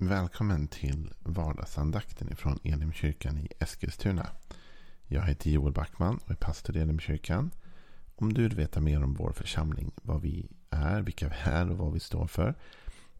Välkommen 0.00 0.68
till 0.68 1.12
vardagsandakten 1.20 2.36
från 2.36 2.58
Elimkyrkan 2.64 3.38
i 3.38 3.48
Eskilstuna. 3.58 4.26
Jag 5.06 5.22
heter 5.22 5.50
Joel 5.50 5.72
Backman 5.72 6.20
och 6.24 6.30
är 6.30 6.34
pastor 6.34 6.76
i 6.76 6.80
Elimkyrkan. 6.80 7.50
Om 8.16 8.32
du 8.32 8.42
vill 8.42 8.56
veta 8.56 8.80
mer 8.80 9.02
om 9.02 9.14
vår 9.14 9.32
församling, 9.32 9.92
vad 10.02 10.22
vi 10.22 10.48
är, 10.70 11.02
vilka 11.02 11.28
vi 11.28 11.34
är 11.50 11.70
och 11.70 11.78
vad 11.78 11.92
vi 11.92 12.00
står 12.00 12.26
för. 12.26 12.54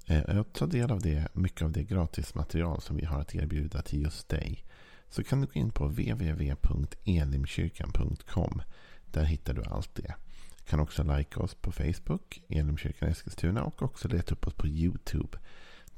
Eh, 0.07 0.39
och 0.39 0.53
ta 0.53 0.67
del 0.67 0.91
av 0.91 1.01
det, 1.01 1.29
mycket 1.33 1.63
av 1.63 1.73
det 1.73 1.85
gratismaterial 1.85 2.81
som 2.81 2.97
vi 2.97 3.05
har 3.05 3.21
att 3.21 3.35
erbjuda 3.35 3.83
till 3.83 4.03
just 4.03 4.29
dig. 4.29 4.65
Så 5.09 5.25
kan 5.25 5.41
du 5.41 5.47
gå 5.47 5.53
in 5.53 5.71
på 5.71 5.87
www.elimkyrkan.com. 5.87 8.63
Där 9.07 9.25
hittar 9.25 9.55
du 9.55 9.65
allt 9.65 9.95
det. 9.95 10.15
Du 10.59 10.65
kan 10.71 10.81
också 10.81 11.03
likea 11.03 11.43
oss 11.43 11.55
på 11.55 11.73
Facebook, 11.73 12.43
Elimkyrkan 12.49 13.09
Eskilstuna 13.09 13.63
och 13.63 13.83
också 13.83 14.09
leta 14.09 14.35
upp 14.35 14.47
oss 14.47 14.55
på 14.55 14.67
YouTube. 14.67 15.39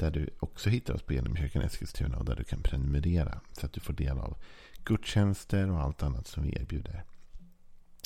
Där 0.00 0.10
du 0.10 0.30
också 0.38 0.70
hittar 0.70 0.94
oss 0.94 1.02
på 1.02 1.12
Genomkyrkan 1.12 1.62
Eskilstuna 1.62 2.16
och 2.16 2.24
där 2.24 2.36
du 2.36 2.44
kan 2.44 2.62
prenumerera. 2.62 3.40
Så 3.52 3.66
att 3.66 3.72
du 3.72 3.80
får 3.80 3.92
del 3.92 4.18
av 4.18 4.36
gudstjänster 4.84 5.70
och 5.70 5.80
allt 5.80 6.02
annat 6.02 6.26
som 6.26 6.42
vi 6.42 6.56
erbjuder. 6.60 7.04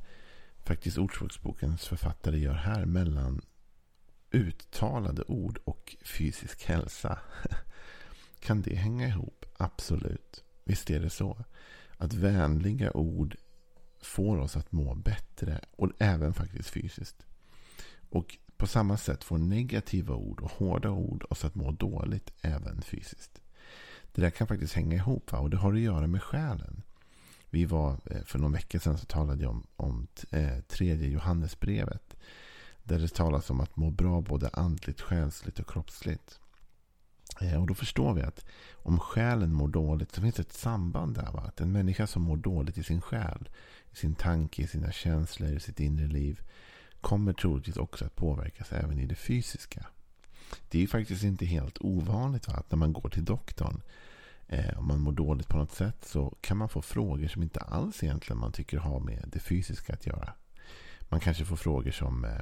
faktiskt 0.65 0.99
Ordspråksbokens 0.99 1.85
författare 1.87 2.39
gör 2.39 2.55
här 2.55 2.85
mellan 2.85 3.41
uttalade 4.31 5.23
ord 5.23 5.59
och 5.65 5.97
fysisk 6.05 6.65
hälsa. 6.65 7.19
Kan 8.41 8.63
det 8.63 8.75
hänga 8.75 9.09
ihop? 9.09 9.45
Absolut. 9.57 10.45
Visst 10.65 10.91
är 10.91 11.01
det 11.01 11.11
så. 11.11 11.45
Att 11.97 12.13
vänliga 12.15 12.93
ord 12.97 13.37
får 14.01 14.39
oss 14.39 14.57
att 14.57 14.73
må 14.73 14.95
bättre. 14.95 15.61
Och 15.77 15.91
även 15.99 16.35
faktiskt 16.35 16.71
fysiskt. 16.71 17.27
Och 18.11 18.39
på 18.57 18.67
samma 18.67 18.97
sätt 18.97 19.25
får 19.25 19.39
negativa 19.39 20.15
ord 20.15 20.41
och 20.41 20.51
hårda 20.51 20.91
ord 20.91 21.25
oss 21.31 21.45
att 21.45 21.55
må 21.55 21.71
dåligt 21.71 22.33
även 22.43 22.83
fysiskt. 22.83 23.41
Det 24.13 24.21
där 24.21 24.31
kan 24.31 24.47
faktiskt 24.47 24.75
hänga 24.75 24.97
ihop. 24.97 25.33
Va? 25.33 25.39
Och 25.39 25.51
det 25.51 25.57
har 25.57 25.75
att 25.75 25.81
göra 25.81 26.07
med 26.07 26.23
själen. 26.23 26.83
Vi 27.51 27.65
var, 27.65 28.01
eh, 28.05 28.23
för 28.25 28.39
någon 28.39 28.53
vecka 28.53 28.81
sedan 28.81 28.99
så 28.99 29.07
talade 29.07 29.43
jag 29.43 29.51
om, 29.51 29.67
om 29.77 30.07
eh, 30.31 30.61
tredje 30.61 31.09
Johannesbrevet. 31.09 32.17
Där 32.89 32.99
det 32.99 33.09
talas 33.09 33.51
om 33.51 33.61
att 33.61 33.77
må 33.77 33.91
bra 33.91 34.21
både 34.21 34.49
andligt, 34.53 35.01
själsligt 35.01 35.59
och 35.59 35.71
kroppsligt. 35.71 36.41
Eh, 37.41 37.61
och 37.61 37.67
då 37.67 37.75
förstår 37.75 38.15
vi 38.15 38.23
att 38.23 38.45
om 38.73 38.99
själen 38.99 39.53
mår 39.53 39.69
dåligt 39.69 40.15
så 40.15 40.21
finns 40.21 40.35
det 40.35 40.43
ett 40.43 40.53
samband 40.53 41.15
där. 41.15 41.33
Va? 41.33 41.45
Att 41.47 41.61
en 41.61 41.73
människa 41.73 42.07
som 42.07 42.23
mår 42.23 42.37
dåligt 42.37 42.79
i 42.79 42.83
sin 42.83 43.01
själ, 43.01 43.49
i 43.93 43.97
sin 43.97 44.15
tanke, 44.15 44.63
i 44.63 44.67
sina 44.67 44.93
känslor, 44.93 45.51
i 45.51 45.61
sitt 45.61 45.81
inre 45.81 46.07
liv 46.07 46.41
kommer 47.01 47.33
troligtvis 47.33 47.77
också 47.77 48.05
att 48.05 48.17
påverkas 48.17 48.73
även 48.73 48.99
i 48.99 49.07
det 49.07 49.15
fysiska. 49.15 49.87
Det 50.69 50.79
är 50.79 50.83
ju 50.83 50.89
faktiskt 50.89 51.25
inte 51.25 51.47
helt 51.47 51.79
ovanligt 51.81 52.49
va? 52.49 52.55
att 52.55 52.71
när 52.71 52.79
man 52.79 52.93
går 52.93 53.09
till 53.09 53.25
doktorn 53.25 53.83
eh, 54.47 54.79
om 54.79 54.87
man 54.87 55.01
mår 55.01 55.13
dåligt 55.13 55.49
på 55.49 55.57
något 55.57 55.73
sätt 55.73 56.05
så 56.05 56.37
kan 56.41 56.57
man 56.57 56.69
få 56.69 56.83
frågor 56.83 57.29
som 57.29 57.43
inte 57.43 57.61
alls 57.61 58.03
egentligen 58.03 58.41
man 58.41 58.53
tycker 58.53 58.79
har 58.79 59.01
med 59.01 59.25
det 59.33 59.41
fysiska 59.41 59.93
att 59.93 60.07
göra. 60.07 60.33
Man 61.09 61.21
kanske 61.21 61.45
får 61.45 61.57
frågor 61.57 61.91
som 61.91 62.25
eh, 62.25 62.41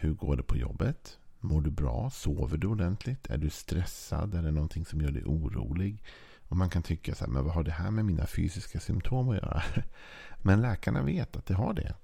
hur 0.00 0.14
går 0.14 0.36
det 0.36 0.42
på 0.42 0.56
jobbet? 0.56 1.18
Mår 1.40 1.60
du 1.60 1.70
bra? 1.70 2.10
Sover 2.10 2.56
du 2.56 2.66
ordentligt? 2.66 3.30
Är 3.30 3.38
du 3.38 3.50
stressad? 3.50 4.34
Är 4.34 4.42
det 4.42 4.50
någonting 4.50 4.84
som 4.84 5.00
gör 5.00 5.10
dig 5.10 5.24
orolig? 5.24 6.02
Och 6.48 6.56
man 6.56 6.70
kan 6.70 6.82
tycka 6.82 7.14
så 7.14 7.24
här, 7.24 7.32
men 7.32 7.44
vad 7.44 7.54
har 7.54 7.64
det 7.64 7.70
här 7.70 7.90
med 7.90 8.04
mina 8.04 8.26
fysiska 8.26 8.80
symptom 8.80 9.28
att 9.28 9.36
göra? 9.36 9.62
Men 10.42 10.60
läkarna 10.60 11.02
vet 11.02 11.36
att 11.36 11.46
det 11.46 11.54
har 11.54 11.74
det. 11.74 11.94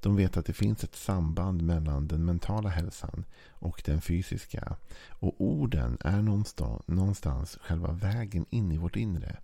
De 0.00 0.16
vet 0.16 0.36
att 0.36 0.46
det 0.46 0.52
finns 0.52 0.84
ett 0.84 0.94
samband 0.94 1.62
mellan 1.62 2.08
den 2.08 2.24
mentala 2.24 2.68
hälsan 2.68 3.24
och 3.50 3.82
den 3.84 4.00
fysiska. 4.00 4.76
Och 5.08 5.34
orden 5.40 5.98
är 6.00 6.22
någonstans, 6.22 6.82
någonstans 6.86 7.58
själva 7.62 7.92
vägen 7.92 8.46
in 8.50 8.72
i 8.72 8.76
vårt 8.76 8.96
inre. 8.96 9.36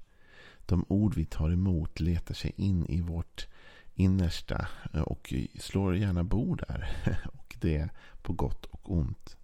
De 0.66 0.84
ord 0.88 1.14
vi 1.14 1.24
tar 1.24 1.50
emot 1.50 2.00
letar 2.00 2.34
sig 2.34 2.52
in 2.56 2.86
i 2.86 3.00
vårt 3.00 3.46
innersta 3.94 4.68
och 5.04 5.34
slår 5.58 5.96
gärna 5.96 6.24
bo 6.24 6.54
där. 6.54 6.90
det 7.60 7.88
på 8.22 8.32
gott 8.32 8.64
och 8.64 8.92
ont. 8.92 9.36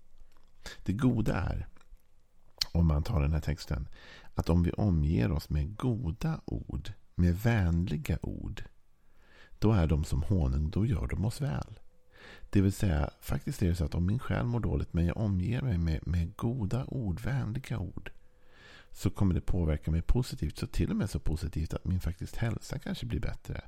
Det 0.82 0.92
goda 0.92 1.34
är, 1.34 1.66
om 2.72 2.86
man 2.86 3.02
tar 3.02 3.22
den 3.22 3.32
här 3.32 3.40
texten, 3.40 3.88
att 4.34 4.48
om 4.48 4.62
vi 4.62 4.70
omger 4.70 5.32
oss 5.32 5.50
med 5.50 5.76
goda 5.76 6.40
ord, 6.44 6.92
med 7.14 7.36
vänliga 7.38 8.18
ord, 8.22 8.62
då 9.58 9.72
är 9.72 9.86
de 9.86 10.04
som 10.04 10.22
honung, 10.22 10.70
då 10.70 10.86
gör 10.86 11.06
de 11.06 11.24
oss 11.24 11.40
väl. 11.40 11.78
Det 12.50 12.60
vill 12.60 12.72
säga, 12.72 13.10
faktiskt 13.20 13.62
är 13.62 13.68
det 13.68 13.74
så 13.74 13.84
att 13.84 13.94
om 13.94 14.06
min 14.06 14.18
själ 14.18 14.46
mår 14.46 14.60
dåligt 14.60 14.92
men 14.92 15.06
jag 15.06 15.16
omger 15.16 15.62
mig 15.62 15.78
med, 15.78 16.06
med 16.06 16.36
goda 16.36 16.84
ord, 16.86 17.20
vänliga 17.20 17.78
ord, 17.78 18.10
så 18.92 19.10
kommer 19.10 19.34
det 19.34 19.40
påverka 19.40 19.90
mig 19.90 20.02
positivt. 20.02 20.58
Så 20.58 20.66
till 20.66 20.90
och 20.90 20.96
med 20.96 21.10
så 21.10 21.20
positivt 21.20 21.74
att 21.74 21.84
min 21.84 22.00
faktiskt 22.00 22.36
hälsa 22.36 22.78
kanske 22.78 23.06
blir 23.06 23.20
bättre 23.20 23.62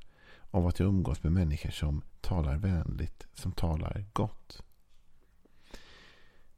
av 0.51 0.67
att 0.67 0.79
jag 0.79 0.87
umgås 0.87 1.23
med 1.23 1.31
människor 1.31 1.71
som 1.71 2.01
talar 2.21 2.57
vänligt, 2.57 3.27
som 3.33 3.51
talar 3.51 4.05
gott. 4.13 4.63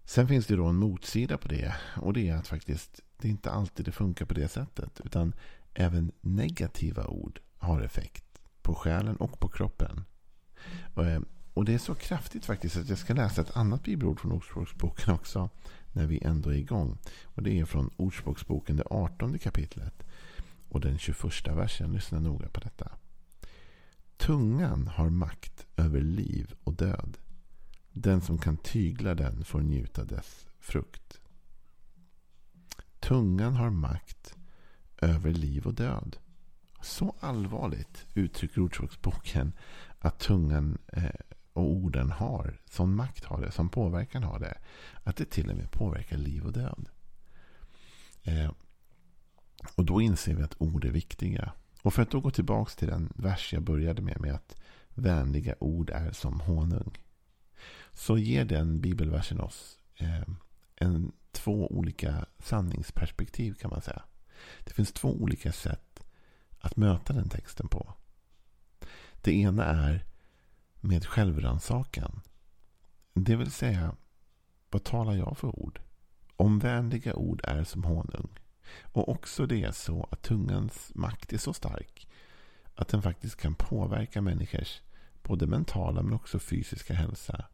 Sen 0.04 0.28
finns 0.28 0.46
det 0.46 0.56
då 0.56 0.66
en 0.66 0.76
motsida 0.76 1.38
på 1.38 1.48
det. 1.48 1.76
Och 1.98 2.14
det 2.14 2.30
är 2.30 2.36
att 2.36 2.48
faktiskt 2.48 3.02
det 3.18 3.28
är 3.28 3.32
inte 3.32 3.52
alltid 3.52 3.86
det 3.86 3.92
funkar 3.92 4.26
på 4.26 4.34
det 4.34 4.48
sättet. 4.48 5.02
Utan 5.06 5.34
även 5.74 6.12
negativa 6.22 7.08
ord 7.08 7.40
har 7.58 7.82
effekt 7.82 8.42
på 8.62 8.76
själen 8.76 9.16
och 9.16 9.40
på 9.40 9.48
kroppen. 9.48 10.04
Eh, 10.98 11.22
och 11.54 11.66
det 11.66 11.74
är 11.74 11.78
så 11.78 11.96
kraftigt 11.96 12.46
faktiskt 12.46 12.78
att 12.78 12.90
jag 12.90 12.98
ska 12.98 13.14
läsa 13.14 13.42
ett 13.42 13.58
annat 13.58 13.84
bibelord 13.84 14.20
från 14.20 14.32
Ordspråksboken 14.32 15.14
också. 15.14 15.50
När 15.94 16.08
vi 16.08 16.24
ändå 16.24 16.50
är 16.50 16.58
igång. 16.58 16.98
Och 17.24 17.44
det 17.44 17.60
är 17.60 17.66
från 17.66 17.90
Ordspråksboken, 17.98 18.76
det 18.76 18.84
18 18.90 19.40
kapitlet. 19.40 20.04
Och 20.70 20.82
den 20.82 20.98
21 20.98 21.48
versen. 21.48 21.94
Lyssna 21.94 22.20
noga 22.20 22.50
på 22.50 22.60
detta. 22.60 22.92
Tungan 24.22 24.88
har 24.88 25.10
makt 25.10 25.66
över 25.78 26.02
liv 26.02 26.54
och 26.64 26.74
död. 26.74 27.18
Den 27.92 28.22
som 28.22 28.38
kan 28.38 28.58
tygla 28.58 29.16
den 29.16 29.46
får 29.46 29.62
njuta 29.62 30.04
dess 30.04 30.48
frukt. 30.60 31.20
tungan 33.00 33.54
har 33.56 33.70
makt 33.70 34.36
över 34.98 35.32
liv 35.32 35.68
och 35.68 35.74
död. 35.74 36.18
Så 36.82 37.16
allvarligt 37.20 38.06
uttrycker 38.14 38.62
Ordspråksboken 38.62 39.54
att 40.00 40.20
tungan 40.20 40.78
eh, 40.88 41.10
och 41.54 41.72
orden 41.72 42.12
har, 42.12 42.62
sån 42.66 42.96
makt 42.96 43.26
har 43.26 43.42
det, 43.42 43.52
sån 43.52 43.70
påverkan 43.70 44.24
har 44.24 44.40
det, 44.40 44.58
att 45.04 45.16
det 45.16 45.26
till 45.26 45.50
och 45.50 45.58
med 45.58 45.72
påverkar 45.72 46.18
liv 46.18 46.46
och 46.46 46.54
död. 46.54 46.90
Eh, 48.24 48.52
och 49.76 49.86
då 49.86 50.02
inser 50.02 50.36
vi 50.36 50.44
att 50.44 50.62
ord 50.62 50.86
är 50.86 50.92
viktiga. 50.92 51.54
Och 51.82 51.94
för 51.94 52.02
att 52.02 52.12
då 52.12 52.20
gå 52.20 52.32
tillbaka 52.32 52.72
till 52.72 52.88
den 52.88 53.14
vers 53.16 53.54
jag 53.54 53.64
började 53.64 54.02
med, 54.02 54.22
med 54.22 54.34
att 54.34 54.56
vänliga 54.90 55.56
ord 55.60 55.90
är 55.90 56.12
som 56.12 56.40
honung. 56.40 56.98
Så 57.94 58.18
ger 58.18 58.46
den 58.46 58.82
bibelversen 58.82 59.40
oss 59.40 59.80
eh, 59.98 60.24
en, 60.76 61.12
två 61.32 61.68
olika 61.68 62.26
sanningsperspektiv 62.40 63.54
kan 63.54 63.70
man 63.70 63.82
säga. 63.82 64.04
Det 64.64 64.74
finns 64.74 64.94
två 64.94 65.10
olika 65.10 65.52
sätt 65.52 66.04
att 66.60 66.78
möta 66.78 67.14
den 67.14 67.30
texten 67.30 67.68
på. 67.68 67.94
Det 69.22 69.34
ena 69.34 69.66
är 69.66 70.06
med 70.80 71.06
självrannsakan. 71.06 72.22
Det 73.14 73.36
vill 73.36 73.52
säga, 73.52 73.96
vad 74.70 74.84
talar 74.84 75.14
jag 75.14 75.38
för 75.38 75.60
ord? 75.60 75.80
Om 76.36 76.60
vänliga 76.60 77.16
ord 77.16 77.42
är 77.44 77.64
som 77.64 77.84
honung 77.84 78.41
och 78.82 79.10
också 79.10 79.46
det 79.46 79.64
är 79.64 79.72
så 79.72 80.08
att 80.12 80.22
tungans 80.22 80.92
makt 80.96 81.34
är 81.34 81.38
så 81.38 81.54
stark 81.54 82.08
att 82.76 82.88
den 82.88 83.02
faktiskt 83.02 83.36
kan 83.36 83.56
påverka 83.56 84.22
människors 84.22 84.82
både 85.24 85.48
mentala 85.48 86.02
men 86.02 86.14
också 86.14 86.40
fysiska 86.40 86.94
hälsa. 86.94 87.46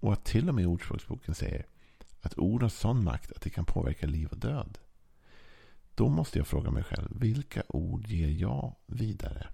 Och 0.00 0.12
att 0.12 0.24
till 0.24 0.48
och 0.48 0.54
med 0.54 0.66
Ordspråksboken 0.66 1.34
säger 1.34 1.66
att 2.20 2.38
ord 2.38 2.62
har 2.62 2.68
sån 2.68 3.04
makt 3.04 3.32
att 3.32 3.42
det 3.42 3.50
kan 3.50 3.64
påverka 3.64 4.06
liv 4.06 4.28
och 4.30 4.38
död. 4.38 4.78
Då 5.94 6.08
måste 6.08 6.38
jag 6.38 6.46
fråga 6.46 6.70
mig 6.70 6.82
själv, 6.82 7.08
vilka 7.20 7.62
ord 7.68 8.06
ger 8.06 8.28
jag 8.28 8.74
vidare? 8.86 9.46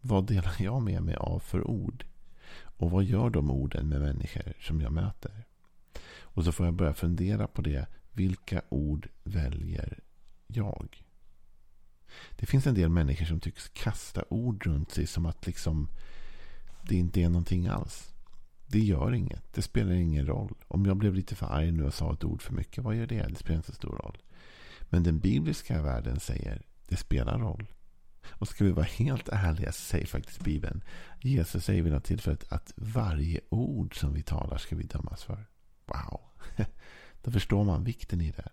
Vad 0.00 0.26
delar 0.26 0.54
jag 0.58 0.82
med 0.82 1.02
mig 1.02 1.14
av 1.14 1.38
för 1.38 1.70
ord? 1.70 2.04
Och 2.62 2.90
vad 2.90 3.04
gör 3.04 3.30
de 3.30 3.50
orden 3.50 3.88
med 3.88 4.00
människor 4.00 4.52
som 4.60 4.80
jag 4.80 4.92
möter? 4.92 5.44
Och 6.20 6.44
så 6.44 6.52
får 6.52 6.66
jag 6.66 6.74
börja 6.74 6.94
fundera 6.94 7.46
på 7.46 7.62
det. 7.62 7.86
Vilka 8.12 8.62
ord 8.68 9.08
väljer 9.22 9.98
jag? 10.56 11.04
Det 12.36 12.46
finns 12.46 12.66
en 12.66 12.74
del 12.74 12.88
människor 12.88 13.26
som 13.26 13.40
tycks 13.40 13.68
kasta 13.68 14.24
ord 14.28 14.66
runt 14.66 14.90
sig 14.90 15.06
som 15.06 15.26
att 15.26 15.46
liksom 15.46 15.88
det 16.82 16.96
inte 16.96 17.20
är 17.20 17.28
någonting 17.28 17.66
alls. 17.66 18.14
Det 18.66 18.78
gör 18.78 19.14
inget. 19.14 19.54
Det 19.54 19.62
spelar 19.62 19.92
ingen 19.92 20.26
roll. 20.26 20.54
Om 20.68 20.86
jag 20.86 20.96
blev 20.96 21.14
lite 21.14 21.34
för 21.34 21.46
arg 21.46 21.72
nu 21.72 21.84
och 21.84 21.94
sa 21.94 22.12
ett 22.12 22.24
ord 22.24 22.42
för 22.42 22.52
mycket, 22.52 22.84
vad 22.84 22.96
gör 22.96 23.06
det? 23.06 23.26
Det 23.28 23.36
spelar 23.36 23.56
inte 23.56 23.70
så 23.70 23.74
stor 23.74 23.96
roll. 23.96 24.18
Men 24.80 25.02
den 25.02 25.18
bibliska 25.18 25.82
världen 25.82 26.20
säger 26.20 26.62
det 26.88 26.96
spelar 26.96 27.38
roll. 27.38 27.66
Och 28.30 28.48
ska 28.48 28.64
vi 28.64 28.70
vara 28.70 28.86
helt 28.86 29.28
ärliga 29.28 29.72
så 29.72 29.80
säger 29.80 30.06
faktiskt 30.06 30.44
Bibeln. 30.44 30.82
Jesus 31.20 31.64
säger 31.64 31.82
vid 31.82 31.92
något 31.92 32.04
tillfälle 32.04 32.38
att 32.48 32.72
varje 32.76 33.40
ord 33.48 34.00
som 34.00 34.14
vi 34.14 34.22
talar 34.22 34.58
ska 34.58 34.76
vi 34.76 34.84
dömas 34.84 35.24
för. 35.24 35.46
Wow! 35.86 36.20
Då 37.22 37.30
förstår 37.30 37.64
man 37.64 37.84
vikten 37.84 38.20
i 38.20 38.30
det. 38.30 38.48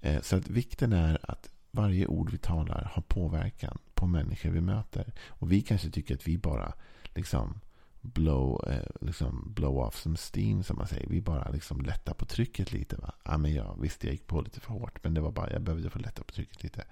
Eh, 0.00 0.20
så 0.20 0.36
att 0.36 0.48
vikten 0.48 0.92
är 0.92 1.30
att 1.30 1.50
varje 1.70 2.06
ord 2.06 2.30
vi 2.30 2.38
talar 2.38 2.90
har 2.94 3.02
påverkan 3.02 3.78
på 3.94 4.06
människor 4.06 4.50
vi 4.50 4.60
möter. 4.60 5.12
Och 5.28 5.52
vi 5.52 5.62
kanske 5.62 5.90
tycker 5.90 6.14
att 6.14 6.28
vi 6.28 6.38
bara 6.38 6.72
liksom 7.14 7.60
blow, 8.00 8.64
eh, 8.68 9.06
liksom 9.06 9.52
blow 9.54 9.78
off 9.78 9.96
some 9.96 10.16
steam 10.34 10.62
som 10.62 10.76
man 10.76 10.86
säger. 10.86 11.06
Vi 11.08 11.20
bara 11.20 11.50
liksom 11.50 11.80
lättar 11.80 12.14
på 12.14 12.24
trycket 12.24 12.72
lite. 12.72 12.96
Va? 12.96 13.14
Ja, 13.24 13.38
men 13.38 13.54
ja, 13.54 13.76
visst, 13.80 14.04
jag 14.04 14.12
gick 14.12 14.26
på 14.26 14.40
lite 14.40 14.60
för 14.60 14.72
hårt. 14.72 15.04
Men 15.04 15.14
det 15.14 15.20
var 15.20 15.32
bara, 15.32 15.52
jag 15.52 15.62
behövde 15.62 15.90
få 15.90 15.98
lätta 15.98 16.24
på 16.24 16.32
trycket 16.32 16.62
lite. 16.62 16.84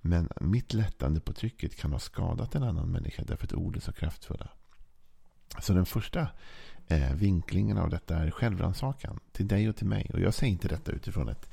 Men 0.00 0.28
mitt 0.40 0.72
lättande 0.72 1.20
på 1.20 1.32
trycket 1.32 1.76
kan 1.76 1.92
ha 1.92 1.98
skadat 1.98 2.54
en 2.54 2.62
annan 2.62 2.90
människa 2.90 3.22
därför 3.26 3.44
att 3.44 3.52
ord 3.52 3.76
är 3.76 3.80
så 3.80 3.92
kraftfulla. 3.92 4.48
Så 5.60 5.72
den 5.72 5.86
första 5.86 6.28
eh, 6.88 7.14
vinklingen 7.14 7.78
av 7.78 7.90
detta 7.90 8.16
är 8.16 8.30
självrannsakan 8.30 9.20
till 9.32 9.48
dig 9.48 9.68
och 9.68 9.76
till 9.76 9.86
mig. 9.86 10.10
Och 10.12 10.20
jag 10.20 10.34
säger 10.34 10.52
inte 10.52 10.68
detta 10.68 10.92
utifrån 10.92 11.28
ett 11.28 11.50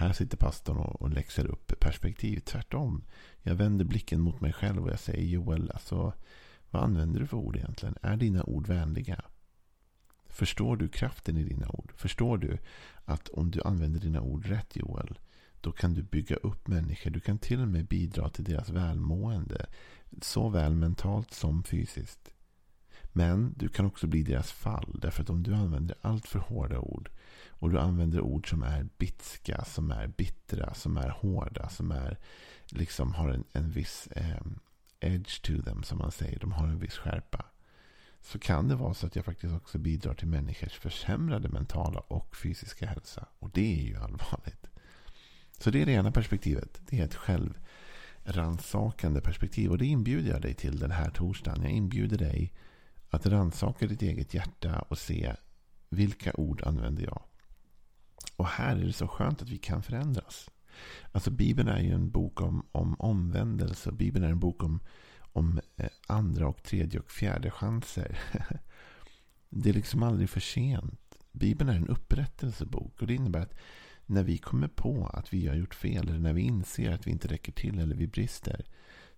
här 0.00 0.12
sitter 0.12 0.36
pastorn 0.36 0.78
och, 0.78 1.02
och 1.02 1.10
läxar 1.10 1.46
upp 1.46 1.80
perspektiv. 1.80 2.40
Tvärtom. 2.40 3.04
Jag 3.42 3.54
vänder 3.54 3.84
blicken 3.84 4.20
mot 4.20 4.40
mig 4.40 4.52
själv 4.52 4.84
och 4.84 4.90
jag 4.90 5.00
säger 5.00 5.26
Joel, 5.26 5.70
alltså, 5.70 6.12
vad 6.70 6.82
använder 6.82 7.20
du 7.20 7.26
för 7.26 7.36
ord 7.36 7.56
egentligen? 7.56 7.96
Är 8.02 8.16
dina 8.16 8.44
ord 8.44 8.66
vänliga? 8.66 9.24
Förstår 10.28 10.76
du 10.76 10.88
kraften 10.88 11.36
i 11.36 11.44
dina 11.44 11.68
ord? 11.68 11.92
Förstår 11.96 12.38
du 12.38 12.58
att 13.04 13.28
om 13.28 13.50
du 13.50 13.62
använder 13.62 14.00
dina 14.00 14.20
ord 14.20 14.46
rätt 14.46 14.76
Joel, 14.76 15.18
då 15.60 15.72
kan 15.72 15.94
du 15.94 16.02
bygga 16.02 16.36
upp 16.36 16.68
människor. 16.68 17.10
Du 17.10 17.20
kan 17.20 17.38
till 17.38 17.60
och 17.60 17.68
med 17.68 17.86
bidra 17.86 18.28
till 18.30 18.44
deras 18.44 18.68
välmående. 18.68 19.66
Såväl 20.22 20.74
mentalt 20.74 21.34
som 21.34 21.62
fysiskt. 21.64 22.34
Men 23.12 23.54
du 23.56 23.68
kan 23.68 23.86
också 23.86 24.06
bli 24.06 24.22
deras 24.22 24.52
fall. 24.52 24.98
Därför 25.02 25.22
att 25.22 25.30
om 25.30 25.42
du 25.42 25.54
använder 25.54 25.96
allt 26.00 26.26
för 26.26 26.38
hårda 26.38 26.78
ord. 26.78 27.10
Och 27.48 27.70
du 27.70 27.78
använder 27.78 28.20
ord 28.20 28.50
som 28.50 28.62
är 28.62 28.86
bitska, 28.98 29.64
som 29.64 29.90
är 29.90 30.06
bittra, 30.06 30.74
som 30.74 30.96
är 30.96 31.08
hårda. 31.08 31.68
Som 31.68 31.90
är, 31.90 32.18
liksom 32.68 33.14
har 33.14 33.28
en, 33.28 33.44
en 33.52 33.70
viss 33.70 34.06
eh, 34.06 34.40
edge 35.00 35.42
to 35.42 35.62
them 35.62 35.82
som 35.82 35.98
man 35.98 36.12
säger. 36.12 36.38
De 36.38 36.52
har 36.52 36.66
en 36.66 36.78
viss 36.78 36.96
skärpa. 36.96 37.44
Så 38.20 38.38
kan 38.38 38.68
det 38.68 38.74
vara 38.74 38.94
så 38.94 39.06
att 39.06 39.16
jag 39.16 39.24
faktiskt 39.24 39.54
också 39.54 39.78
bidrar 39.78 40.14
till 40.14 40.28
människors 40.28 40.72
försämrade 40.72 41.48
mentala 41.48 42.00
och 42.00 42.36
fysiska 42.36 42.86
hälsa. 42.86 43.26
Och 43.38 43.50
det 43.50 43.80
är 43.80 43.82
ju 43.82 43.96
allvarligt. 43.96 44.66
Så 45.58 45.70
det 45.70 45.82
är 45.82 45.86
det 45.86 45.92
ena 45.92 46.12
perspektivet. 46.12 46.80
Det 46.86 47.00
är 47.00 47.04
ett 47.04 47.14
självransakande 48.24 49.20
perspektiv. 49.20 49.70
Och 49.70 49.78
det 49.78 49.86
inbjuder 49.86 50.30
jag 50.30 50.42
dig 50.42 50.54
till 50.54 50.78
den 50.78 50.90
här 50.90 51.10
torsdagen. 51.10 51.62
Jag 51.62 51.72
inbjuder 51.72 52.18
dig 52.18 52.52
att 53.10 53.26
rannsaka 53.26 53.86
ditt 53.86 54.02
eget 54.02 54.34
hjärta 54.34 54.84
och 54.88 54.98
se 54.98 55.34
vilka 55.88 56.32
ord 56.34 56.62
använder 56.62 57.02
jag. 57.02 57.22
Och 58.36 58.46
här 58.46 58.76
är 58.76 58.84
det 58.84 58.92
så 58.92 59.08
skönt 59.08 59.42
att 59.42 59.48
vi 59.48 59.58
kan 59.58 59.82
förändras. 59.82 60.50
Alltså 61.12 61.30
Bibeln 61.30 61.68
är 61.68 61.80
ju 61.80 61.92
en 61.92 62.10
bok 62.10 62.40
om, 62.40 62.66
om 62.72 62.94
omvändelse. 62.98 63.92
Bibeln 63.92 64.24
är 64.24 64.30
en 64.30 64.40
bok 64.40 64.62
om, 64.62 64.80
om 65.18 65.60
eh, 65.76 65.88
andra 66.06 66.48
och 66.48 66.62
tredje 66.62 67.00
och 67.00 67.10
fjärde 67.10 67.50
chanser. 67.50 68.18
det 69.48 69.68
är 69.68 69.74
liksom 69.74 70.02
aldrig 70.02 70.30
för 70.30 70.40
sent. 70.40 71.18
Bibeln 71.32 71.70
är 71.70 71.76
en 71.76 71.88
upprättelsebok. 71.88 73.00
Och 73.00 73.06
det 73.06 73.14
innebär 73.14 73.40
att 73.40 73.54
när 74.06 74.22
vi 74.22 74.38
kommer 74.38 74.68
på 74.68 75.06
att 75.06 75.34
vi 75.34 75.46
har 75.46 75.54
gjort 75.54 75.74
fel 75.74 76.08
eller 76.08 76.18
när 76.18 76.32
vi 76.32 76.42
inser 76.42 76.90
att 76.90 77.06
vi 77.06 77.10
inte 77.10 77.28
räcker 77.28 77.52
till 77.52 77.78
eller 77.78 77.96
vi 77.96 78.06
brister 78.06 78.64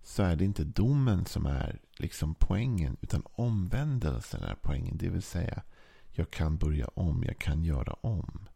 så 0.03 0.23
är 0.23 0.35
det 0.35 0.45
inte 0.45 0.63
domen 0.63 1.25
som 1.25 1.45
är 1.45 1.79
liksom 1.97 2.35
poängen 2.35 2.97
utan 3.01 3.23
omvändelsen 3.25 4.43
är 4.43 4.55
poängen. 4.61 4.97
Det 4.97 5.09
vill 5.09 5.21
säga 5.21 5.63
jag 6.11 6.31
kan 6.31 6.57
börja 6.57 6.87
om, 6.87 7.23
jag 7.23 7.39
kan 7.39 7.63
göra 7.63 7.93
om. 7.93 8.49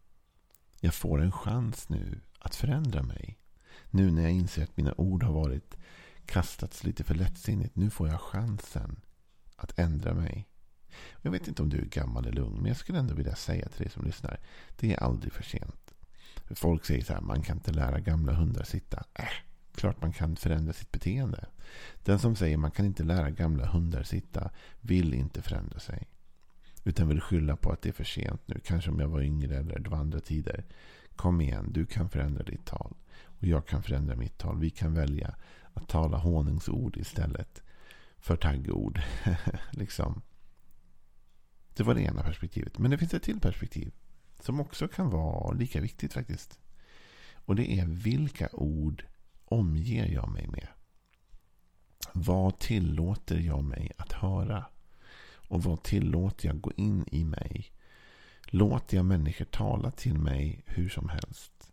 Jag 0.80 0.94
får 0.94 1.22
en 1.22 1.32
chans 1.32 1.88
nu 1.88 2.20
att 2.38 2.54
förändra 2.54 3.02
mig. 3.02 3.38
Nu 3.90 4.10
när 4.10 4.22
jag 4.22 4.32
inser 4.32 4.62
att 4.62 4.76
mina 4.76 4.94
ord 4.96 5.22
har 5.22 5.32
varit 5.32 5.76
kastats 6.26 6.84
lite 6.84 7.04
för 7.04 7.14
lättsinnigt. 7.14 7.76
Nu 7.76 7.90
får 7.90 8.08
jag 8.08 8.20
chansen 8.20 9.00
att 9.56 9.78
ändra 9.78 10.14
mig. 10.14 10.48
Jag 11.22 11.30
vet 11.30 11.48
inte 11.48 11.62
om 11.62 11.68
du 11.68 11.78
är 11.78 11.84
gammal 11.84 12.26
eller 12.26 12.42
ung, 12.42 12.56
men 12.56 12.66
jag 12.66 12.76
skulle 12.76 12.98
ändå 12.98 13.14
vilja 13.14 13.34
säga 13.34 13.68
till 13.68 13.82
dig 13.82 13.90
som 13.90 14.04
lyssnar. 14.04 14.40
Det 14.76 14.94
är 14.94 15.02
aldrig 15.02 15.32
för 15.32 15.42
sent. 15.42 15.94
Folk 16.50 16.84
säger 16.84 17.04
så 17.04 17.12
här, 17.12 17.20
man 17.20 17.42
kan 17.42 17.56
inte 17.56 17.72
lära 17.72 18.00
gamla 18.00 18.32
hundar 18.32 18.64
sitta. 18.64 19.04
Äh, 19.14 19.28
klart 19.78 20.02
man 20.02 20.12
kan 20.12 20.36
förändra 20.36 20.72
sitt 20.72 20.92
beteende. 20.92 21.46
Den 22.04 22.18
som 22.18 22.36
säger 22.36 22.56
man 22.56 22.70
kan 22.70 22.86
inte 22.86 23.02
lära 23.02 23.30
gamla 23.30 23.66
hundar 23.66 24.02
sitta 24.02 24.50
vill 24.80 25.14
inte 25.14 25.42
förändra 25.42 25.78
sig. 25.78 26.08
Utan 26.84 27.08
vill 27.08 27.20
skylla 27.20 27.56
på 27.56 27.72
att 27.72 27.82
det 27.82 27.88
är 27.88 27.92
för 27.92 28.04
sent 28.04 28.40
nu. 28.46 28.60
Kanske 28.64 28.90
om 28.90 29.00
jag 29.00 29.08
var 29.08 29.22
yngre 29.22 29.56
eller 29.56 29.78
det 29.78 29.90
var 29.90 29.98
andra 29.98 30.20
tider. 30.20 30.64
Kom 31.16 31.40
igen, 31.40 31.72
du 31.72 31.86
kan 31.86 32.10
förändra 32.10 32.42
ditt 32.42 32.66
tal. 32.66 32.94
Och 33.24 33.46
jag 33.46 33.66
kan 33.66 33.82
förändra 33.82 34.16
mitt 34.16 34.38
tal. 34.38 34.58
Vi 34.60 34.70
kan 34.70 34.94
välja 34.94 35.34
att 35.74 35.88
tala 35.88 36.18
honungsord 36.18 36.96
istället 36.96 37.62
för 38.18 38.36
taggord. 38.36 39.00
liksom. 39.70 40.22
Det 41.74 41.82
var 41.82 41.94
det 41.94 42.02
ena 42.02 42.22
perspektivet. 42.22 42.78
Men 42.78 42.90
det 42.90 42.98
finns 42.98 43.14
ett 43.14 43.22
till 43.22 43.40
perspektiv. 43.40 43.92
Som 44.40 44.60
också 44.60 44.88
kan 44.88 45.10
vara 45.10 45.52
lika 45.52 45.80
viktigt 45.80 46.12
faktiskt. 46.12 46.58
Och 47.34 47.56
det 47.56 47.78
är 47.78 47.86
vilka 47.86 48.48
ord 48.52 49.04
omger 49.48 50.06
jag 50.06 50.28
mig 50.28 50.46
med? 50.46 50.68
Vad 52.12 52.58
tillåter 52.58 53.38
jag 53.38 53.64
mig 53.64 53.92
att 53.96 54.12
höra? 54.12 54.64
Och 55.48 55.62
vad 55.62 55.82
tillåter 55.82 56.48
jag 56.48 56.60
gå 56.60 56.72
in 56.76 57.04
i 57.12 57.24
mig? 57.24 57.66
Låter 58.44 58.96
jag 58.96 59.06
människor 59.06 59.44
tala 59.44 59.90
till 59.90 60.18
mig 60.18 60.62
hur 60.66 60.88
som 60.88 61.08
helst? 61.08 61.72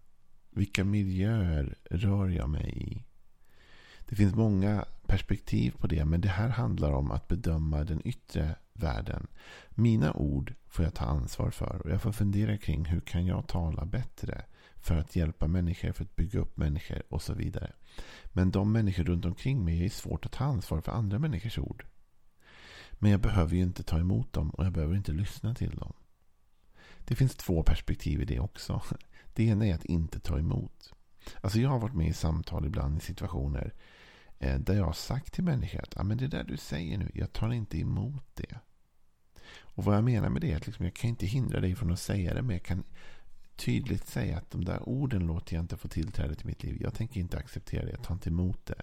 Vilka 0.50 0.84
miljöer 0.84 1.78
rör 1.90 2.30
jag 2.30 2.50
mig 2.50 2.94
i? 2.94 3.04
Det 4.10 4.16
finns 4.16 4.36
många 4.36 4.86
perspektiv 5.06 5.72
på 5.78 5.88
det, 5.88 6.06
men 6.06 6.22
det 6.22 6.30
här 6.30 6.50
handlar 6.50 6.92
om 6.92 7.12
att 7.12 7.28
bedöma 7.28 7.84
den 7.84 8.08
yttre 8.08 8.56
världen. 8.74 9.28
Mina 9.70 10.14
ord 10.14 10.54
får 10.68 10.86
jag 10.86 10.94
ta 10.94 11.06
ansvar 11.06 11.52
för 11.52 11.82
och 11.84 11.90
jag 11.90 12.02
får 12.02 12.12
fundera 12.12 12.58
kring 12.58 12.86
hur 12.86 13.00
kan 13.00 13.26
jag 13.26 13.48
tala 13.48 13.86
bättre 13.86 14.46
för 14.86 14.98
att 14.98 15.16
hjälpa 15.16 15.48
människor, 15.48 15.92
för 15.92 16.04
att 16.04 16.16
bygga 16.16 16.40
upp 16.40 16.58
människor 16.58 17.04
och 17.10 17.22
så 17.22 17.34
vidare. 17.34 17.72
Men 18.26 18.52
de 18.52 18.72
människor 18.72 19.04
runt 19.04 19.26
omkring 19.26 19.66
mig 19.66 19.86
är 19.86 19.90
svårt 19.90 20.26
att 20.26 20.32
ta 20.32 20.44
ansvar 20.44 20.82
för 20.82 20.92
andra 20.92 21.20
människors 21.20 21.60
ord. 21.60 21.86
Men 22.92 23.12
jag 23.12 23.20
behöver 23.20 23.56
ju 23.56 23.62
inte 23.62 23.84
ta 23.84 24.00
emot 24.00 24.34
dem 24.34 24.50
och 24.50 24.66
jag 24.66 24.74
behöver 24.74 24.96
inte 24.96 25.12
lyssna 25.12 25.56
till 25.56 25.76
dem. 25.76 25.94
Det 27.00 27.16
finns 27.16 27.36
två 27.36 27.64
perspektiv 27.64 28.22
i 28.22 28.26
det 28.26 28.40
också. 28.40 28.82
Det 29.34 29.44
ena 29.44 29.68
är 29.68 29.76
att 29.76 29.86
inte 29.86 30.20
ta 30.20 30.40
emot. 30.40 30.94
Alltså 31.42 31.60
jag 31.60 31.70
har 31.70 31.80
varit 31.80 31.96
med 31.96 32.08
i 32.08 32.14
samtal 32.14 32.66
ibland 32.66 32.98
i 32.98 33.02
situationer 33.02 33.74
eh, 34.40 34.60
där 34.60 34.74
jag 34.74 34.86
har 34.86 34.94
sagt 34.94 35.34
till 35.34 35.44
människor 35.44 35.82
att 35.84 35.98
ah, 35.98 36.04
men 36.04 36.18
det 36.18 36.28
där 36.28 36.44
du 36.44 36.58
säger 36.58 36.98
nu, 36.98 37.12
jag 37.14 37.34
tar 37.34 37.52
inte 37.52 37.80
emot 37.80 38.26
det. 38.34 38.60
Och 39.60 39.84
vad 39.84 39.96
jag 39.96 40.04
menar 40.04 40.30
med 40.30 40.42
det 40.42 40.52
är 40.52 40.58
att 40.58 40.68
liksom, 40.68 40.86
jag 40.86 40.94
kan 40.94 41.10
inte 41.10 41.26
hindra 41.26 41.60
dig 41.60 41.76
från 41.76 41.92
att 41.92 42.00
säga 42.00 42.34
det, 42.34 42.42
men 42.42 42.56
jag 42.56 42.64
kan 42.64 42.84
tydligt 43.56 44.08
säga 44.08 44.38
att 44.38 44.52
de 44.52 44.66
där 44.66 44.90
orden 44.90 45.28
låter 45.28 45.56
jag 45.56 45.64
inte 45.64 45.78
få 45.78 45.88
tillträde 45.88 46.36
till 46.36 46.48
mitt 46.48 46.64
liv. 46.64 46.78
Jag 46.82 46.94
tänker 46.94 47.20
inte 47.20 47.38
acceptera 47.38 47.86
det, 47.86 47.92
jag 47.92 48.04
tar 48.04 48.14
inte 48.14 48.30
emot 48.30 48.66
det. 48.66 48.82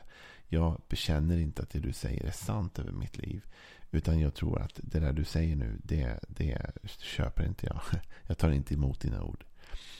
Jag 0.49 0.83
bekänner 0.88 1.38
inte 1.38 1.62
att 1.62 1.71
det 1.71 1.81
du 1.81 1.93
säger 1.93 2.25
är 2.25 2.31
sant 2.31 2.79
över 2.79 2.93
mitt 2.93 3.19
liv. 3.19 3.45
Utan 3.91 4.21
jag 4.21 4.35
tror 4.35 4.61
att 4.61 4.81
det 4.83 5.00
där 5.00 5.12
du 5.12 5.25
säger 5.25 5.57
nu, 5.57 5.81
det, 5.83 6.21
det 6.29 6.59
köper 6.99 7.47
inte 7.47 7.67
jag. 7.67 7.81
Jag 8.26 8.38
tar 8.38 8.50
inte 8.50 8.75
emot 8.75 9.00
dina 9.00 9.23
ord. 9.23 9.45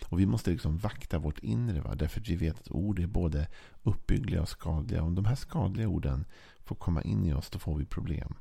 Och 0.09 0.21
vi 0.21 0.26
måste 0.26 0.50
liksom 0.50 0.79
vakta 0.79 1.19
vårt 1.19 1.38
inre. 1.38 1.81
Va? 1.81 1.95
Därför 1.95 2.21
att 2.21 2.29
vi 2.29 2.37
vet 2.37 2.61
att 2.61 2.71
ord 2.71 2.99
är 2.99 3.07
både 3.07 3.49
uppbyggliga 3.83 4.43
och 4.43 4.49
skadliga. 4.49 5.02
Om 5.02 5.14
de 5.14 5.25
här 5.25 5.35
skadliga 5.35 5.88
orden 5.88 6.25
får 6.64 6.76
komma 6.76 7.02
in 7.02 7.25
i 7.25 7.33
oss, 7.33 7.50
då 7.50 7.59
får 7.59 7.79
vi 7.79 7.85
problem. 7.85 8.35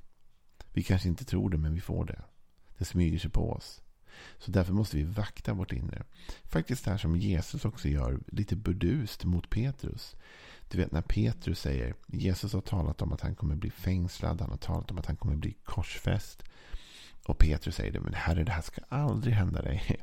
Vi 0.73 0.83
kanske 0.83 1.09
inte 1.09 1.25
tror 1.25 1.49
det, 1.49 1.57
men 1.57 1.73
vi 1.73 1.81
får 1.81 2.05
det. 2.05 2.21
Det 2.77 2.85
smyger 2.85 3.19
sig 3.19 3.31
på 3.31 3.51
oss. 3.51 3.81
Så 4.37 4.51
därför 4.51 4.73
måste 4.73 4.97
vi 4.97 5.03
vakta 5.03 5.53
vårt 5.53 5.71
inre. 5.71 6.03
Faktiskt 6.43 6.85
det 6.85 6.91
här 6.91 6.97
som 6.97 7.15
Jesus 7.15 7.65
också 7.65 7.87
gör, 7.87 8.19
lite 8.27 8.55
burdust 8.55 9.23
mot 9.23 9.49
Petrus. 9.49 10.15
Du 10.69 10.77
vet 10.77 10.91
när 10.91 11.01
Petrus 11.01 11.59
säger, 11.59 11.95
Jesus 12.07 12.53
har 12.53 12.61
talat 12.61 13.01
om 13.01 13.13
att 13.13 13.21
han 13.21 13.35
kommer 13.35 13.55
bli 13.55 13.71
fängslad, 13.71 14.41
han 14.41 14.49
har 14.49 14.57
talat 14.57 14.91
om 14.91 14.97
att 14.97 15.05
han 15.05 15.15
kommer 15.15 15.35
bli 15.35 15.53
korsfäst. 15.63 16.43
Och 17.25 17.37
Petrus 17.37 17.75
säger 17.75 17.91
det, 17.91 17.99
men 17.99 18.13
herre 18.13 18.43
det 18.43 18.51
här 18.51 18.61
ska 18.61 18.81
aldrig 18.89 19.33
hända 19.33 19.61
dig. 19.61 20.01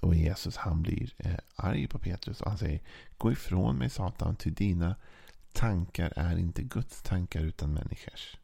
Och 0.00 0.14
Jesus 0.14 0.56
han 0.56 0.82
blir 0.82 1.14
eh, 1.18 1.36
arg 1.56 1.88
på 1.88 1.98
Petrus 1.98 2.40
och 2.40 2.48
han 2.48 2.58
säger, 2.58 2.80
gå 3.18 3.32
ifrån 3.32 3.76
mig 3.76 3.90
Satan, 3.90 4.36
till 4.36 4.54
dina 4.54 4.96
tankar 5.52 6.12
är 6.16 6.36
inte 6.36 6.62
Guds 6.62 7.02
tankar 7.02 7.40
utan 7.40 7.72
människors. 7.72 8.36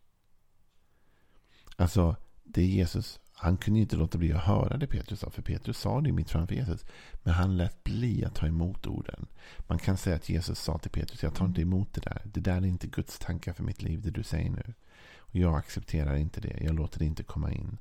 Alltså, 1.76 2.16
det 2.44 2.64
Jesus 2.64 3.20
han 3.42 3.56
kunde 3.56 3.80
inte 3.80 3.96
låta 3.96 4.18
bli 4.18 4.32
att 4.32 4.44
höra 4.44 4.76
det 4.76 4.86
Petrus 4.86 5.20
sa. 5.20 5.30
För 5.30 5.42
Petrus 5.42 5.78
sa 5.78 6.00
det 6.00 6.12
mitt 6.12 6.30
framför 6.30 6.54
Jesus. 6.54 6.84
Men 7.22 7.34
han 7.34 7.56
lät 7.56 7.84
bli 7.84 8.24
att 8.24 8.34
ta 8.34 8.46
emot 8.46 8.86
orden. 8.86 9.26
Man 9.58 9.78
kan 9.78 9.96
säga 9.96 10.16
att 10.16 10.28
Jesus 10.28 10.58
sa 10.58 10.78
till 10.78 10.90
Petrus. 10.90 11.22
Jag 11.22 11.34
tar 11.34 11.44
inte 11.44 11.62
emot 11.62 11.92
det 11.92 12.00
där. 12.00 12.22
Det 12.24 12.40
där 12.40 12.56
är 12.56 12.66
inte 12.66 12.86
Guds 12.86 13.18
tankar 13.18 13.52
för 13.52 13.62
mitt 13.62 13.82
liv. 13.82 14.02
Det 14.02 14.10
du 14.10 14.22
säger 14.22 14.50
nu. 14.50 14.74
Och 15.18 15.36
jag 15.36 15.54
accepterar 15.54 16.16
inte 16.16 16.40
det. 16.40 16.58
Jag 16.60 16.74
låter 16.74 16.98
det 16.98 17.04
inte 17.04 17.22
komma 17.22 17.52
in. 17.52 17.78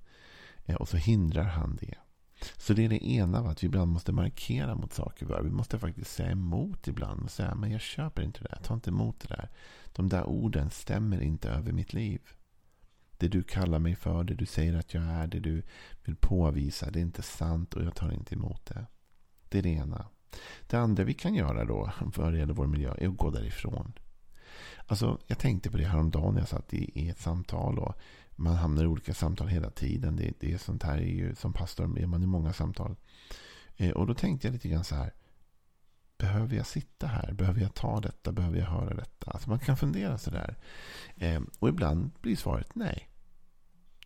Eh, 0.65 0.75
och 0.75 0.89
så 0.89 0.97
hindrar 0.97 1.43
han 1.43 1.77
det. 1.81 1.95
Så 2.57 2.73
det 2.73 2.85
är 2.85 2.89
det 2.89 3.07
ena. 3.07 3.39
Att 3.39 3.63
vi 3.63 3.67
ibland 3.67 3.91
måste 3.91 4.11
markera 4.11 4.75
mot 4.75 4.93
saker. 4.93 5.41
Vi 5.43 5.51
måste 5.51 5.79
faktiskt 5.79 6.11
säga 6.11 6.31
emot 6.31 6.87
ibland. 6.87 7.23
Och 7.23 7.31
säga 7.31 7.55
men 7.55 7.71
jag 7.71 7.81
köper 7.81 8.21
inte 8.21 8.43
det. 8.43 8.49
Jag 8.51 8.63
tar 8.63 8.75
inte 8.75 8.89
emot 8.89 9.19
det 9.19 9.27
där. 9.27 9.49
De 9.95 10.09
där 10.09 10.23
orden 10.23 10.69
stämmer 10.69 11.21
inte 11.21 11.49
över 11.49 11.71
mitt 11.71 11.93
liv. 11.93 12.21
Det 13.19 13.27
du 13.27 13.43
kallar 13.43 13.79
mig 13.79 13.95
för, 13.95 14.23
det 14.23 14.33
du 14.33 14.45
säger 14.45 14.73
att 14.73 14.93
jag 14.93 15.03
är, 15.03 15.27
det 15.27 15.39
du 15.39 15.63
vill 16.03 16.15
påvisa, 16.15 16.91
det 16.91 16.99
är 16.99 17.01
inte 17.01 17.21
sant 17.21 17.73
och 17.73 17.83
jag 17.83 17.95
tar 17.95 18.11
inte 18.11 18.35
emot 18.35 18.65
det. 18.65 18.85
Det 19.49 19.57
är 19.57 19.63
det 19.63 19.69
ena. 19.69 20.05
Det 20.67 20.77
andra 20.77 21.03
vi 21.03 21.13
kan 21.13 21.35
göra 21.35 21.65
då, 21.65 21.91
vad 22.15 22.33
det 22.33 22.39
gäller 22.39 22.53
vår 22.53 22.67
miljö, 22.67 22.93
är 22.97 23.07
att 23.07 23.17
gå 23.17 23.29
därifrån. 23.29 23.93
Alltså, 24.85 25.19
jag 25.27 25.39
tänkte 25.39 25.71
på 25.71 25.77
det 25.77 25.85
häromdagen 25.85 26.33
när 26.33 26.41
jag 26.41 26.49
satt 26.49 26.73
i, 26.73 26.99
i 26.99 27.09
ett 27.09 27.19
samtal. 27.19 27.79
och 27.79 27.95
Man 28.31 28.55
hamnar 28.55 28.83
i 28.83 28.87
olika 28.87 29.13
samtal 29.13 29.47
hela 29.47 29.69
tiden. 29.69 30.15
Det, 30.15 30.33
det 30.39 30.53
är 30.53 30.57
sånt 30.57 30.83
här 30.83 30.97
är 30.97 31.11
ju, 31.11 31.35
som 31.35 31.53
pastor 31.53 31.99
är 31.99 32.07
man 32.07 32.23
i 32.23 32.27
många 32.27 32.53
samtal. 32.53 32.95
Eh, 33.77 33.91
och 33.91 34.07
då 34.07 34.13
tänkte 34.13 34.47
jag 34.47 34.53
lite 34.53 34.69
grann 34.69 34.83
så 34.83 34.95
här. 34.95 35.13
Behöver 36.17 36.55
jag 36.55 36.65
sitta 36.65 37.07
här? 37.07 37.33
Behöver 37.33 37.61
jag 37.61 37.73
ta 37.73 37.99
detta? 37.99 38.31
Behöver 38.31 38.57
jag 38.57 38.65
höra 38.65 38.93
detta? 38.93 39.31
Alltså 39.31 39.49
man 39.49 39.59
kan 39.59 39.77
fundera 39.77 40.17
sådär. 40.17 40.57
Eh, 41.15 41.41
och 41.59 41.69
ibland 41.69 42.11
blir 42.21 42.35
svaret 42.35 42.75
nej. 42.75 43.08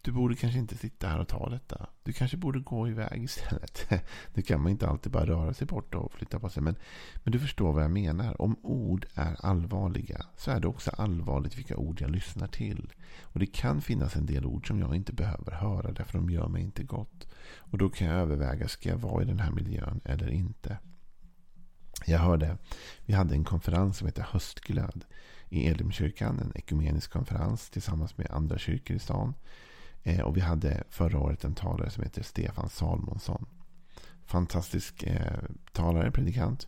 Du 0.06 0.12
borde 0.12 0.36
kanske 0.36 0.60
inte 0.60 0.78
sitta 0.78 1.08
här 1.08 1.20
och 1.20 1.28
ta 1.28 1.50
detta. 1.50 1.90
Du 2.04 2.14
kanske 2.14 2.38
borde 2.38 2.60
gå 2.60 2.88
iväg 2.88 3.24
istället. 3.24 3.90
Nu 4.34 4.42
kan 4.42 4.62
man 4.62 4.72
inte 4.72 4.88
alltid 4.88 5.12
bara 5.12 5.26
röra 5.26 5.54
sig 5.54 5.68
bort 5.68 5.96
och 5.96 6.14
flytta 6.14 6.40
på 6.40 6.50
sig. 6.50 6.64
Men, 6.64 6.76
men 7.24 7.32
du 7.32 7.40
förstår 7.40 7.74
vad 7.74 7.84
jag 7.84 7.92
menar. 7.92 8.42
Om 8.42 8.56
ord 8.64 9.06
är 9.14 9.46
allvarliga 9.46 10.26
så 10.38 10.52
är 10.52 10.60
det 10.60 10.68
också 10.68 10.92
allvarligt 10.92 11.58
vilka 11.58 11.78
ord 11.78 12.02
jag 12.02 12.12
lyssnar 12.12 12.48
till. 12.48 12.94
Och 13.22 13.40
det 13.40 13.46
kan 13.46 13.82
finnas 13.82 14.16
en 14.16 14.26
del 14.26 14.46
ord 14.46 14.68
som 14.68 14.80
jag 14.80 14.96
inte 14.96 15.14
behöver 15.14 15.52
höra 15.52 15.92
därför 15.92 16.18
de 16.18 16.30
gör 16.30 16.48
mig 16.48 16.64
inte 16.64 16.84
gott. 16.84 17.28
Och 17.58 17.78
då 17.78 17.90
kan 17.90 18.08
jag 18.08 18.20
överväga, 18.20 18.68
ska 18.68 18.90
jag 18.90 18.98
vara 18.98 19.24
i 19.24 19.26
den 19.26 19.40
här 19.40 19.52
miljön 19.52 20.02
eller 20.06 20.30
inte? 20.30 20.78
Jag 22.06 22.20
hörde, 22.20 22.58
vi 23.06 23.14
hade 23.14 23.36
en 23.36 23.44
konferens 23.44 23.98
som 23.98 24.08
heter 24.08 24.28
Höstglöd 24.32 25.06
i 25.50 25.68
Elimkyrkan. 25.68 26.40
En 26.40 26.52
ekumenisk 26.56 27.12
konferens 27.12 27.70
tillsammans 27.70 28.18
med 28.18 28.32
andra 28.32 28.58
kyrkor 28.58 28.96
i 28.96 29.00
stan. 29.00 29.34
Eh, 30.04 30.22
och 30.22 30.38
vi 30.38 30.42
hade 30.42 30.84
förra 30.90 31.20
året 31.20 31.44
en 31.44 31.56
talare 31.56 31.90
som 31.90 32.04
heter 32.04 32.24
Stefan 32.24 32.70
Salmonsson. 32.70 33.46
Fantastisk 34.26 35.04
eh, 35.04 35.44
talare, 35.72 36.12
predikant. 36.12 36.68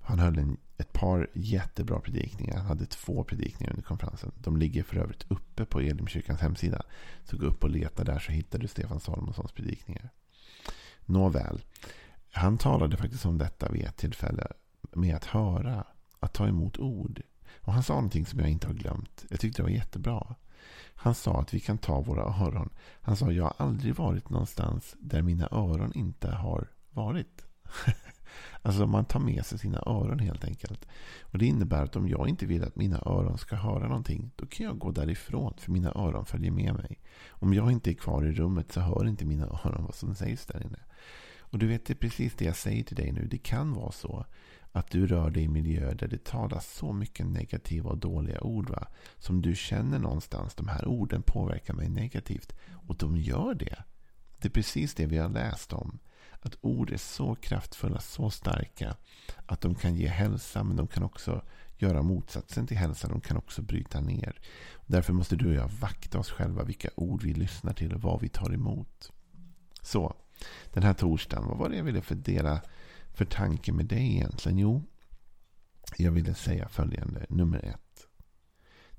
Han 0.00 0.18
höll 0.18 0.38
en, 0.38 0.56
ett 0.78 0.92
par 0.92 1.30
jättebra 1.34 2.00
predikningar. 2.00 2.56
Han 2.56 2.66
hade 2.66 2.86
två 2.86 3.24
predikningar 3.24 3.72
under 3.72 3.82
konferensen. 3.82 4.32
De 4.36 4.56
ligger 4.56 4.82
för 4.82 4.96
övrigt 4.96 5.24
uppe 5.28 5.64
på 5.64 5.80
Elimkyrkans 5.80 6.40
hemsida. 6.40 6.82
Så 7.24 7.36
gå 7.36 7.46
upp 7.46 7.64
och 7.64 7.70
leta 7.70 8.04
där 8.04 8.18
så 8.18 8.32
hittar 8.32 8.58
du 8.58 8.68
Stefan 8.68 9.00
Salmonssons 9.00 9.52
predikningar. 9.52 10.10
Nåväl. 11.04 11.62
Han 12.32 12.58
talade 12.58 12.96
faktiskt 12.96 13.26
om 13.26 13.38
detta 13.38 13.68
vid 13.68 13.84
ett 13.84 13.96
tillfälle. 13.96 14.46
Med 14.92 15.16
att 15.16 15.24
höra. 15.24 15.84
Att 16.20 16.32
ta 16.32 16.48
emot 16.48 16.78
ord. 16.78 17.20
Och 17.56 17.72
han 17.72 17.82
sa 17.82 17.94
någonting 17.94 18.26
som 18.26 18.40
jag 18.40 18.48
inte 18.48 18.66
har 18.66 18.74
glömt. 18.74 19.24
Jag 19.30 19.40
tyckte 19.40 19.62
det 19.62 19.66
var 19.66 19.70
jättebra. 19.70 20.34
Han 20.94 21.14
sa 21.14 21.40
att 21.40 21.54
vi 21.54 21.60
kan 21.60 21.78
ta 21.78 22.00
våra 22.00 22.22
öron. 22.22 22.70
Han 23.00 23.16
sa 23.16 23.32
jag 23.32 23.44
har 23.44 23.54
aldrig 23.58 23.94
varit 23.94 24.30
någonstans 24.30 24.96
där 24.98 25.22
mina 25.22 25.48
öron 25.50 25.92
inte 25.94 26.30
har 26.30 26.68
varit. 26.90 27.44
alltså 28.62 28.86
man 28.86 29.04
tar 29.04 29.20
med 29.20 29.46
sig 29.46 29.58
sina 29.58 29.78
öron 29.86 30.18
helt 30.18 30.44
enkelt. 30.44 30.88
Och 31.22 31.38
Det 31.38 31.46
innebär 31.46 31.82
att 31.82 31.96
om 31.96 32.08
jag 32.08 32.28
inte 32.28 32.46
vill 32.46 32.64
att 32.64 32.76
mina 32.76 33.02
öron 33.06 33.38
ska 33.38 33.56
höra 33.56 33.88
någonting. 33.88 34.30
Då 34.36 34.46
kan 34.46 34.66
jag 34.66 34.78
gå 34.78 34.90
därifrån 34.90 35.54
för 35.58 35.72
mina 35.72 35.92
öron 35.94 36.26
följer 36.26 36.50
med 36.50 36.74
mig. 36.74 37.00
Om 37.28 37.54
jag 37.54 37.72
inte 37.72 37.90
är 37.90 37.94
kvar 37.94 38.24
i 38.24 38.32
rummet 38.32 38.72
så 38.72 38.80
hör 38.80 39.06
inte 39.06 39.24
mina 39.24 39.46
öron 39.64 39.84
vad 39.84 39.94
som 39.94 40.14
sägs 40.14 40.46
där 40.46 40.66
inne. 40.66 40.78
Och 41.54 41.60
du 41.60 41.66
vet, 41.66 41.84
det 41.84 41.92
är 41.92 41.96
precis 41.96 42.34
det 42.34 42.44
jag 42.44 42.56
säger 42.56 42.84
till 42.84 42.96
dig 42.96 43.12
nu. 43.12 43.26
Det 43.30 43.38
kan 43.38 43.72
vara 43.72 43.92
så 43.92 44.24
att 44.72 44.90
du 44.90 45.06
rör 45.06 45.30
dig 45.30 45.42
i 45.42 45.48
miljöer 45.48 45.94
där 45.94 46.08
det 46.08 46.24
talas 46.24 46.72
så 46.76 46.92
mycket 46.92 47.26
negativa 47.26 47.90
och 47.90 47.98
dåliga 47.98 48.40
ord. 48.40 48.70
Va? 48.70 48.86
Som 49.18 49.42
du 49.42 49.54
känner 49.54 49.98
någonstans, 49.98 50.54
de 50.54 50.68
här 50.68 50.86
orden 50.86 51.22
påverkar 51.22 51.74
mig 51.74 51.88
negativt. 51.88 52.52
Och 52.86 52.96
de 52.96 53.16
gör 53.16 53.54
det. 53.54 53.84
Det 54.38 54.48
är 54.48 54.50
precis 54.50 54.94
det 54.94 55.06
vi 55.06 55.18
har 55.18 55.28
läst 55.28 55.72
om. 55.72 55.98
Att 56.40 56.56
ord 56.60 56.90
är 56.90 56.96
så 56.96 57.34
kraftfulla, 57.34 58.00
så 58.00 58.30
starka. 58.30 58.96
Att 59.46 59.60
de 59.60 59.74
kan 59.74 59.94
ge 59.94 60.08
hälsa, 60.08 60.64
men 60.64 60.76
de 60.76 60.86
kan 60.86 61.02
också 61.02 61.42
göra 61.78 62.02
motsatsen 62.02 62.66
till 62.66 62.76
hälsa. 62.76 63.08
De 63.08 63.20
kan 63.20 63.36
också 63.36 63.62
bryta 63.62 64.00
ner. 64.00 64.40
Därför 64.86 65.12
måste 65.12 65.36
du 65.36 65.48
och 65.48 65.54
jag 65.54 65.68
vakta 65.68 66.18
oss 66.18 66.30
själva 66.30 66.64
vilka 66.64 66.88
ord 66.94 67.22
vi 67.22 67.34
lyssnar 67.34 67.72
till 67.72 67.94
och 67.94 68.02
vad 68.02 68.20
vi 68.20 68.28
tar 68.28 68.54
emot. 68.54 69.12
Så, 69.82 70.16
den 70.72 70.82
här 70.82 70.94
torsdagen, 70.94 71.48
vad 71.48 71.58
var 71.58 71.68
det 71.68 71.76
jag 71.76 71.84
ville 71.84 72.02
fördela 72.02 72.60
för 73.12 73.24
tanke 73.24 73.72
med 73.72 73.86
dig 73.86 74.16
egentligen? 74.16 74.58
Jo, 74.58 74.82
jag 75.96 76.12
ville 76.12 76.34
säga 76.34 76.68
följande. 76.68 77.26
Nummer 77.28 77.64
ett. 77.64 78.06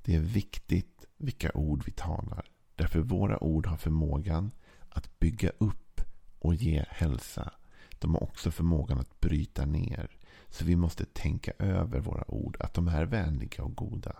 Det 0.02 0.14
är 0.14 0.20
viktigt 0.20 1.04
vilka 1.16 1.52
ord 1.54 1.82
vi 1.86 1.92
talar. 1.92 2.50
Därför 2.74 3.00
våra 3.00 3.42
ord 3.42 3.66
har 3.66 3.76
förmågan 3.76 4.50
att 4.88 5.18
bygga 5.18 5.50
upp 5.58 6.00
och 6.38 6.54
ge 6.54 6.84
hälsa. 6.88 7.52
De 7.98 8.14
har 8.14 8.22
också 8.22 8.50
förmågan 8.50 8.98
att 8.98 9.20
bryta 9.20 9.64
ner. 9.64 10.10
Så 10.48 10.64
vi 10.64 10.76
måste 10.76 11.04
tänka 11.04 11.52
över 11.58 12.00
våra 12.00 12.30
ord, 12.30 12.56
att 12.60 12.74
de 12.74 12.88
är 12.88 13.04
vänliga 13.04 13.64
och 13.64 13.76
goda. 13.76 14.16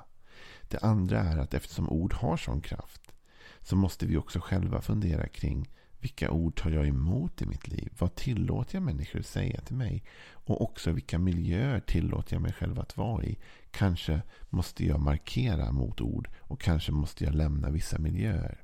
Det 0.69 0.79
andra 0.79 1.21
är 1.21 1.37
att 1.37 1.55
eftersom 1.55 1.89
ord 1.89 2.15
har 2.15 2.37
sån 2.37 2.61
kraft 2.61 3.13
så 3.61 3.77
måste 3.77 4.07
vi 4.07 4.17
också 4.17 4.41
själva 4.41 4.81
fundera 4.81 5.29
kring 5.29 5.69
vilka 6.07 6.31
ord 6.31 6.61
tar 6.61 6.71
jag 6.71 6.87
emot 6.87 7.43
i 7.43 7.47
mitt 7.47 7.69
liv? 7.69 7.93
Vad 7.99 8.15
tillåter 8.15 8.77
jag 8.77 8.83
människor 8.83 9.21
att 9.21 9.27
säga 9.27 9.61
till 9.61 9.77
mig? 9.77 10.05
Och 10.33 10.63
också 10.63 10.93
vilka 10.93 11.19
miljöer 11.19 11.81
tillåter 11.81 12.35
jag 12.35 12.43
mig 12.43 12.53
själv 12.53 12.81
att 12.81 12.97
vara 12.97 13.25
i? 13.25 13.39
Kanske 13.71 14.23
måste 14.51 14.87
jag 14.87 15.01
markera 15.01 15.73
mot 15.73 16.01
ord 16.01 16.29
och 16.41 16.61
kanske 16.61 16.93
måste 16.93 17.25
jag 17.25 17.35
lämna 17.35 17.71
vissa 17.71 17.99
miljöer. 17.99 18.61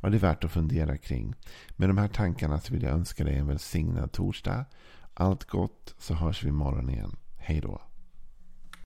Ja, 0.00 0.08
det 0.08 0.16
är 0.16 0.20
värt 0.20 0.44
att 0.44 0.52
fundera 0.52 0.96
kring. 0.96 1.34
Med 1.76 1.88
de 1.88 1.98
här 1.98 2.08
tankarna 2.08 2.60
så 2.60 2.72
vill 2.72 2.82
jag 2.82 2.92
önska 2.92 3.24
dig 3.24 3.38
en 3.38 3.46
välsignad 3.46 4.12
torsdag. 4.12 4.64
Allt 5.14 5.44
gott 5.44 5.94
så 5.98 6.14
hörs 6.14 6.44
vi 6.44 6.48
imorgon 6.48 6.90
igen. 6.90 7.16
Hej 7.38 7.60
då. 7.60 7.80